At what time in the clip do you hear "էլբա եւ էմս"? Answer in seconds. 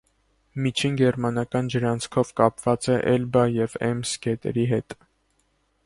3.13-4.17